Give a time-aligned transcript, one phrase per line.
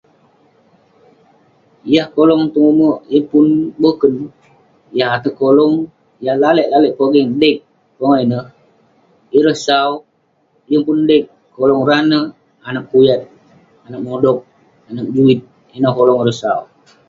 [1.93, 3.45] Yah kolong tong ume yeng pun
[3.81, 4.13] boken.
[4.97, 5.75] Yah ateg kolong
[6.25, 6.35] yah
[6.71, 7.57] lalek pogeng deg.
[7.97, 8.45] Pongah ineh
[9.37, 9.91] ireh sau,
[10.71, 11.23] yeng pun deg.
[11.55, 12.25] Kolong rah neh
[12.67, 13.21] anag kuyat,
[13.85, 14.39] anag modog,
[14.89, 15.39] anag juit.
[15.97, 16.61] Kolong ireh sau.